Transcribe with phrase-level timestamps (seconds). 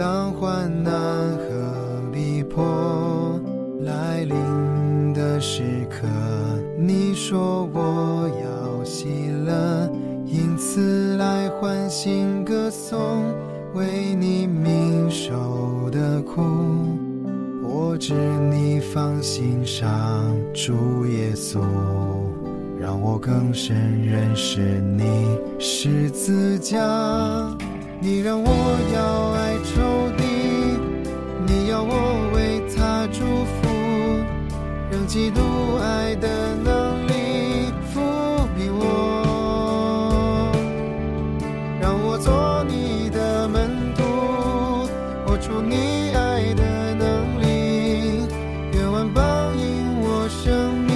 [0.00, 3.38] 当患难和逼迫
[3.82, 6.08] 来临的时刻，
[6.78, 9.92] 你说我要喜乐，
[10.24, 12.98] 因此来欢欣歌颂，
[13.74, 16.40] 为你明受的苦。
[17.62, 18.14] 我知
[18.50, 21.60] 你放心上，主耶稣，
[22.80, 26.78] 让我更深认识你十字架，
[28.00, 28.48] 你让我
[28.94, 29.99] 要爱愁。
[45.50, 48.24] 出你爱的能力，
[48.72, 50.94] 愿万邦因我生命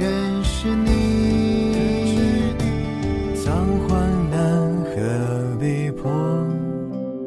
[0.00, 2.54] 认识你。
[3.34, 4.40] 藏患难
[4.80, 6.10] 和逼迫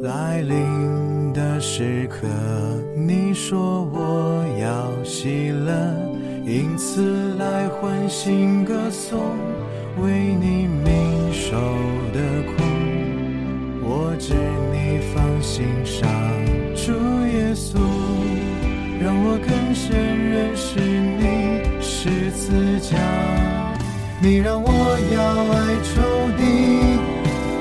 [0.02, 2.28] 来临的时刻，
[2.96, 5.72] 你说我要喜乐，
[6.44, 9.20] 因此来欢欣歌颂，
[10.02, 11.56] 为你明受
[12.12, 12.64] 的苦，
[13.84, 14.34] 我知
[14.74, 16.10] 你放心上，
[17.60, 17.76] 稣，
[19.04, 19.92] 让我更深
[20.32, 21.22] 认识你
[21.82, 22.96] 十字架。
[24.22, 24.68] 你让我
[25.14, 25.20] 要
[25.54, 25.92] 爱仇
[26.38, 26.42] 敌，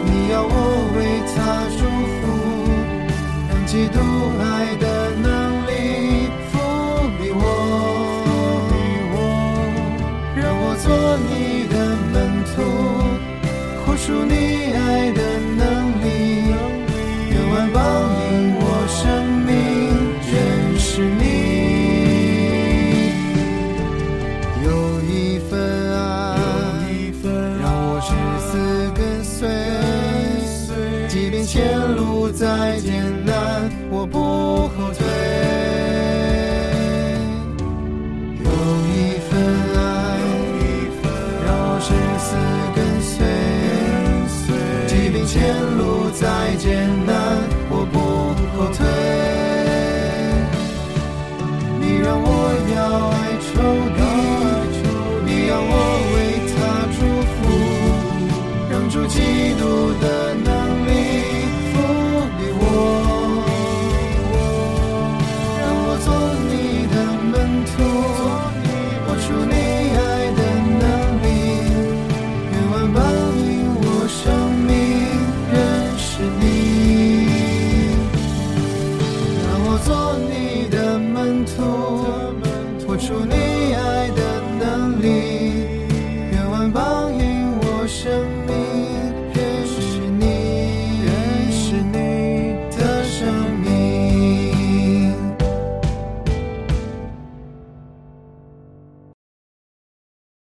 [0.06, 0.54] 你要我
[0.94, 0.98] 为
[1.34, 1.36] 他
[1.78, 1.80] 祝
[2.14, 2.22] 福，
[3.48, 3.98] 让基督
[4.38, 4.42] 爱
[4.78, 4.86] 的
[5.20, 5.26] 能
[5.66, 5.70] 力
[6.52, 6.54] 覆
[7.18, 7.36] 庇我，
[10.36, 10.86] 让我做
[11.28, 11.30] 你
[11.74, 11.74] 的
[12.12, 12.16] 门
[12.54, 12.56] 徒，
[13.84, 14.37] 活出你
[31.98, 33.34] 路再艰难，
[33.90, 35.04] 我不后退。
[38.44, 38.48] 有
[38.86, 39.30] 一份
[39.74, 39.76] 爱，
[41.44, 41.88] 让我至
[42.22, 42.30] 死
[42.76, 43.10] 跟随。
[44.86, 45.36] 即便前
[45.76, 46.22] 路再
[46.56, 46.66] 艰
[47.04, 47.17] 难，
[82.98, 83.47] 祝，你